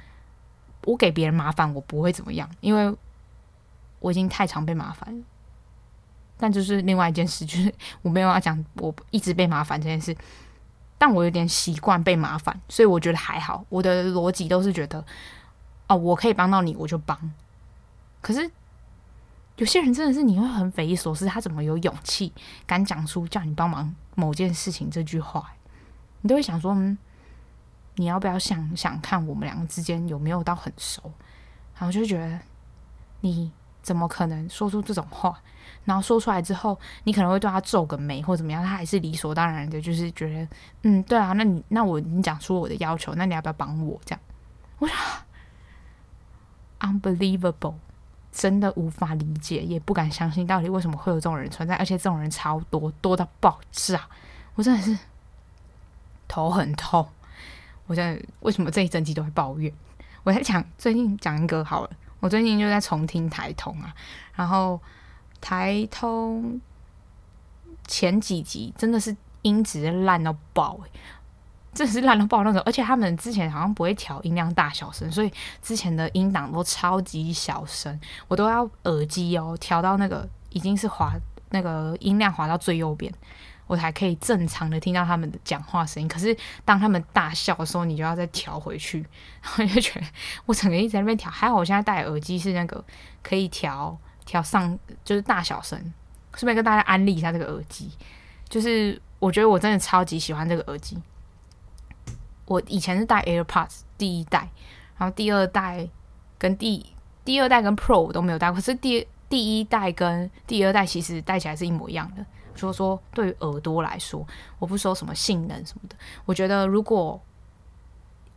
[0.86, 2.98] 我给别人麻烦，我不会怎么样，因为。
[4.00, 5.26] 我已经太常被麻烦了，
[6.38, 10.16] 但就是另外一件事，就是我没有要讲我一直被麻烦这件事，
[10.98, 13.66] 但我有点习惯被麻烦，所以我觉得还好。
[13.68, 15.04] 我的逻辑都是觉得，
[15.88, 17.18] 哦，我可以帮到你，我就帮。
[18.22, 18.50] 可是
[19.58, 22.32] 有些人真的是你会很匪夷所思，他怎么有勇气
[22.66, 25.54] 敢讲出叫你帮忙某件事情这句话？
[26.22, 26.98] 你都会想说，嗯，
[27.96, 31.12] 你要不要想想看，我们两个之间有没有到很熟？
[31.76, 32.40] 然后就觉得
[33.20, 33.52] 你。
[33.90, 35.36] 怎么可能说出这种话？
[35.84, 40.48] 然后说出来之后，你可能会对他皱个眉或怎么样，他还是理所当然的，就是觉得，
[40.84, 44.00] 嗯，对啊，那你那我你讲出我的要求，那你要不要帮我？
[44.06, 44.20] 这样，
[44.78, 44.96] 我说
[46.82, 47.74] ，unbelievable，
[48.32, 51.74] 真的无法理解，也不敢相信，到底为什么会有这种人存在？
[51.78, 54.08] 而且这种人超多，多到爆炸，
[54.54, 54.96] 我真的是
[56.28, 57.08] 头很痛。
[57.88, 59.74] 我现在为什么这一整集都会抱怨？
[60.24, 61.90] 我在讲最近讲一个好了。
[62.20, 63.94] 我最近就在重听台通啊，
[64.36, 64.80] 然后
[65.40, 66.60] 台通
[67.88, 70.80] 前几集真的是音质烂到爆、
[71.74, 81.14] 真的是烂到爆那种，而且他们之前好像不会调音量大小声，所以之前的音档都超级小声，我都要耳机哦调到那个已经是滑
[81.52, 83.14] 那个音量滑到最右边。
[83.70, 89.06] 我才可以正常的听到他们的讲话声音，可是当他们大笑的时候，你就要再调回去，
[89.44, 90.08] 然后就觉得
[90.48, 91.30] 我整个一直在那边调。
[91.30, 92.84] 还好我现在戴耳机是那个
[93.22, 93.96] 可以调
[94.26, 95.80] 调上就是大小声，
[96.34, 97.92] 顺便跟大家安利一下这个耳机。
[98.50, 100.98] 就是我觉得我真的超级喜欢这个耳机。
[102.46, 104.50] 我以前是戴 AirPods 第一代，
[104.98, 105.88] 然后第二代
[106.40, 106.84] 跟第
[107.24, 112.26] 第二代跟 Pro 我都没有戴，可是第第一代跟第二代其实戴起来是一模一样的。
[112.60, 114.26] 就是说，对于耳朵来说，
[114.60, 115.96] 我不说什么性能什么的，
[116.26, 117.20] 我觉得如果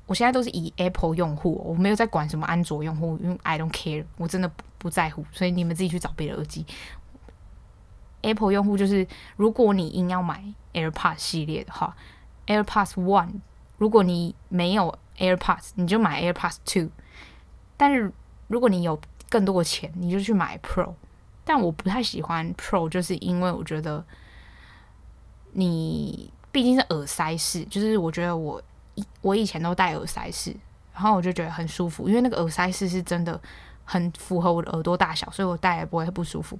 [0.06, 6.64] 我现在都是以 Apple 用户，我没有在管什么安卓用户，因为 I don't care，我真的不不在乎，所以你们自己去找别的耳机。
[8.22, 9.06] Apple 用户就是，
[9.36, 10.44] 如果你硬要买
[10.74, 11.96] AirPods 系列的话
[12.46, 13.40] ，AirPods One。
[13.78, 16.90] 如果你没有 AirPods，你就买 AirPods Two。
[17.76, 18.12] 但是
[18.46, 20.94] 如果你有更多的钱，你就去买 Pro。
[21.44, 24.04] 但我不太喜欢 Pro，就是因为我觉得
[25.52, 28.62] 你毕竟是耳塞式，就是我觉得我
[29.20, 30.54] 我以前都戴耳塞式，
[30.92, 33.40] 然后我就觉得很舒服，因为那个耳塞式是真的
[33.84, 36.58] 很符合我的耳朵大小，所以我戴也不会不舒服。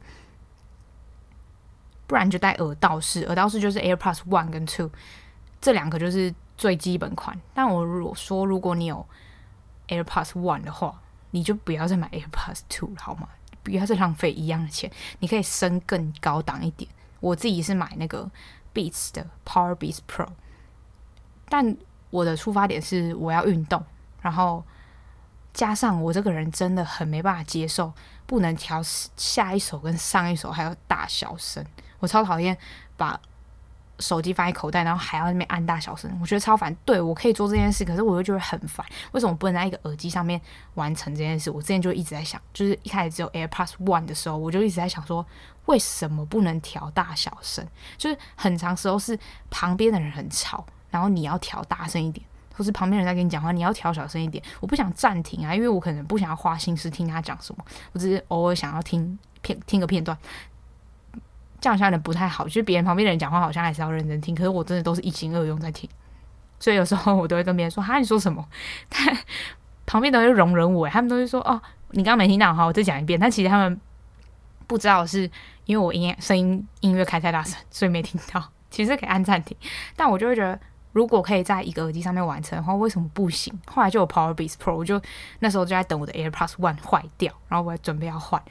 [2.07, 4.91] 不然就戴耳道式，耳道式就是 AirPods One 跟 Two，
[5.61, 6.35] 这两个就是。
[6.55, 9.05] 最基本款，但我如果说如果你有
[9.89, 11.03] AirPods One 的话，
[11.33, 13.27] 你就不要再买 AirPods Two 了，好吗？
[13.63, 14.91] 不要再浪费一样的钱，
[15.21, 16.91] 你可以升更高档一点。
[17.21, 18.31] 我自己是买那个
[18.75, 20.29] Beats 的 Power Beats Pro，
[21.49, 21.77] 但
[22.11, 23.85] 我的出发点是我要运动，
[24.21, 24.65] 然后
[25.53, 27.93] 加上我这个人真的很没办法接受
[28.27, 28.83] 不能调
[29.17, 31.65] 下一首跟上一首还有大小声，
[32.01, 32.57] 我超讨厌
[32.97, 33.21] 把。
[34.03, 36.75] 手机放在口袋，然后还要那边按大小声，我觉得超烦。
[36.85, 38.85] 对，我可以做这件事，可是我又觉得很烦。
[39.13, 40.41] 为什么不能在一个耳机上面
[40.75, 41.51] 完成这件事？
[41.51, 45.25] 我之前就一直在想，就是一开始只有 AirPods One 的时候，我就一直在想说，
[45.67, 47.67] 为什么不能调大小声？
[47.97, 52.27] 就是很长时候是旁边的人很吵，然后你要调大声一点，
[52.57, 54.43] 或是旁边人在跟你讲话，你要调小声一点。
[54.61, 60.17] 我不想暂停啊，因为我可能不想要花心思听他讲什么，我只是偶尔想要听片听个片段。
[61.63, 64.35] 这样好像不太好，就是别人旁边的人讲话，好像还是要认真听。
[64.35, 65.89] 可是我真的都是一心二用在听，
[66.59, 68.45] 所以有时候我都会跟别人说：“哈，你说什么？”
[68.91, 69.17] 但
[69.87, 73.81] 旁边都会容忍我，他们都会说：“哦，你刚刚没听到，哈，我再讲一遍。”但其实他们
[74.67, 75.31] 不知道是
[75.67, 78.43] 因为我音乐声音音乐开太大声，所以没听到。
[78.69, 79.57] 其实可以按暂停，
[79.95, 80.59] 但我就会觉得，
[80.93, 83.53] 如果可以在一个耳机上面完成的话，为什么不行？
[83.67, 85.01] 后来就有 Power Beats Pro，我就
[85.41, 88.43] 那时候就在等我的 AirPods One 坏掉，然后我还准备要换。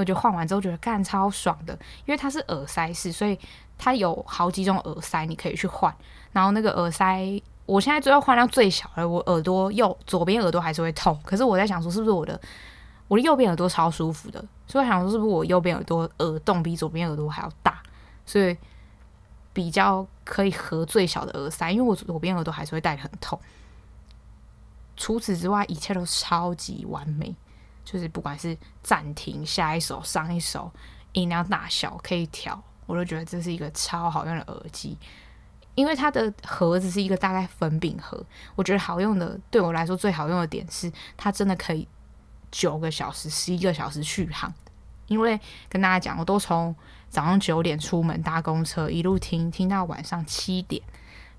[0.00, 1.72] 我就换完之后觉得干超爽的，
[2.06, 3.38] 因为它是耳塞式，所以
[3.76, 5.94] 它有好几种耳塞你可以去换。
[6.32, 11.18] 然后那个耳塞，我现在最后换到最小的，我耳朵右左边耳朵还是会痛。
[11.24, 12.40] 可是我在想说，是不是我的
[13.08, 14.42] 我的右边耳朵超舒服的？
[14.66, 17.82] 所以我想说，是不是我右边耳朵耳洞比左边耳朵还要大，
[18.24, 18.56] 所以
[19.52, 21.72] 比较可以合最小的耳塞？
[21.72, 23.38] 因为我左边耳朵还是会戴得很痛。
[24.96, 27.34] 除此之外，一切都超级完美。
[27.90, 30.70] 就是不管是暂停下一首、上一首，
[31.12, 34.98] 音量大小可以调，我都觉得这是一个超好用的耳机。
[35.74, 38.22] 因为它的盒子是一个大概粉饼盒，
[38.54, 41.88] 我觉得好用的，对我来说最好用的点是它真的可以
[42.50, 44.52] 九个小时、十一个小时续航。
[45.06, 46.76] 因为跟大家讲，我都从
[47.08, 50.82] 早上九点出门搭公车，一路听听到晚上七点、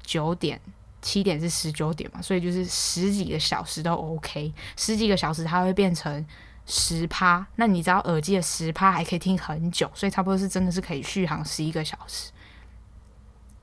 [0.02, 0.60] 九点。
[1.02, 6.26] 七点是十九点嘛，所以就是十几个小时都 OK，十几个小时它会变成
[6.66, 7.46] 十趴。
[7.56, 12.32] 那你知道耳机的十趴还可以听很久，所以差不多是真的是可以续航十一个小时。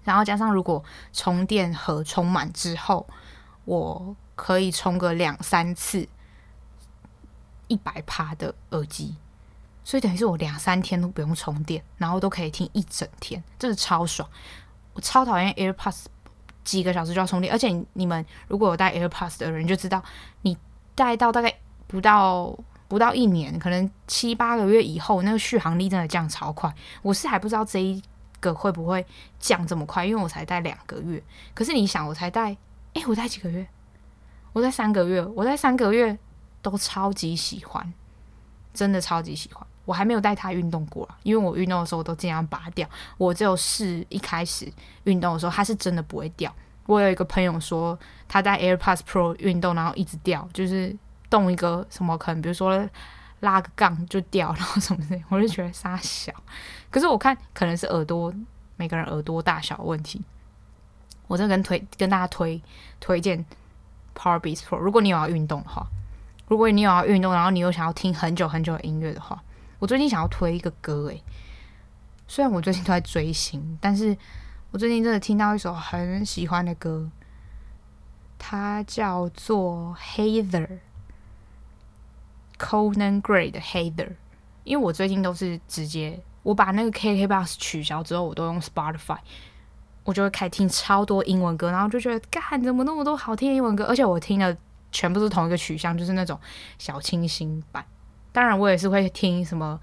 [0.04, 0.82] 然后加上如果
[1.12, 3.06] 充电盒充满之后，
[3.64, 6.08] 我可以充个两三次
[7.68, 9.16] 一百趴的耳机，
[9.84, 14.28] 所以等于是我两三天都不用充电，然后都可以听一整天，真的超爽。
[14.94, 16.06] 我超讨厌 AirPods。
[16.66, 20.02] 几个小时就要充电，而且你们如果有带 AirPods 的人就知道，
[20.42, 20.58] 你
[20.96, 21.54] 带到大概
[21.86, 22.58] 不到
[22.88, 26.74] 不到一年，可能七八个月以后，那个续航力真的降超快。
[27.02, 28.02] 我是还不知道这一
[28.40, 29.06] 个会不会
[29.38, 31.22] 降这么快，因为我才带两个月。
[31.54, 32.56] 可是你想，我才带，
[32.94, 33.64] 诶，我带几个月？
[34.52, 36.18] 我带三个月，我带三个月
[36.62, 37.94] 都超级喜欢，
[38.74, 39.64] 真的超级喜欢。
[39.86, 42.86] 我还没有带它运动过，因为我运动的时候我都尽量拔掉。
[43.16, 44.70] 我只有试一开始
[45.04, 46.54] 运动的时候，它是真的不会掉。
[46.84, 50.94] 我有一个朋友说，他带 AirPods Pro 运动，然后一直掉，就是
[51.28, 52.88] 动一个什么，可能比如说
[53.40, 56.32] 拉个杠就掉，然后什么的，我就觉得杀小。
[56.90, 58.32] 可是我看可能是耳朵，
[58.76, 60.22] 每个人耳朵大小问题。
[61.26, 62.62] 我这跟推跟大家推
[63.00, 63.44] 推荐
[64.16, 65.84] Power Beats Pro，如果你有要运动的话，
[66.46, 69.42] 如果你有要运动，然后你又想要听很久很久的音乐的话。
[69.86, 71.22] 我最近想要推一个歌，诶，
[72.26, 74.16] 虽然我最近都在追星，但是
[74.72, 77.08] 我最近真的听到一首很喜欢的歌，
[78.36, 80.66] 它叫做《Heather》
[82.58, 84.08] ，Conan Gray 的《Heather》，
[84.64, 89.18] 因为我最近都是直接我把那个 KKBOX 取消之后，我都用 Spotify，
[90.02, 94.56] 我就会开听超多英文歌，然后就觉得，干怎么那么多好听的英文歌，而且我听的
[94.90, 96.36] 全部是同一个取向，就是那种
[96.76, 97.86] 小清新版。
[98.36, 99.80] 当然，我也是会听什么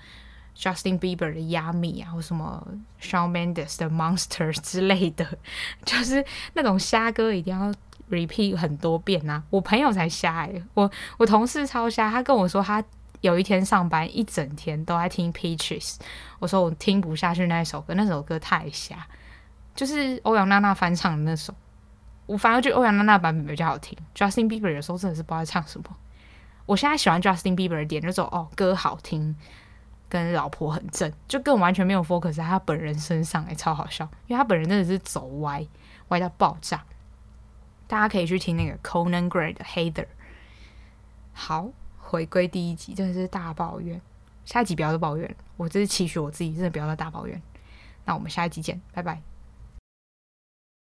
[0.55, 2.63] Justin Bieber 的 Yummy 啊，或什么
[3.01, 5.25] Shawn Mendes 的 Monster 之类的，
[5.83, 6.23] 就是
[6.53, 7.73] 那种瞎歌一定要
[8.11, 9.41] repeat 很多遍啊。
[9.49, 12.83] 我朋友才瞎哎、欸，我我同事超瞎，他跟我说他
[13.21, 15.95] 有一天上班一整天都在听 Peaches，
[16.37, 19.03] 我说我听不下去那首歌，那首歌太瞎，
[19.73, 21.51] 就是欧阳娜娜翻唱的那首，
[22.27, 25.85] 我反而觉得欧阳娜娜版本比较好听，Justin Bieber 有时候真的是不知道在唱什么。
[26.65, 29.35] 我现在喜欢 Justin Bieber 的点就是哦，歌好听，
[30.07, 35.65] 跟老婆很正，就更完全没有 focus 在他本人身上，哎，超好笑，因为他本人真的是走歪，
[36.07, 36.83] 歪到爆炸。
[37.85, 40.07] 大家可以去听那个 Conan Gray 的 Hater。
[41.33, 44.01] 好，回归第一集，真的是大抱怨，
[44.45, 47.41] 下一集不要再抱怨，我这是期许我自己，真的不要再大抱怨。
[48.05, 49.32] 那我们下一集见，拜拜。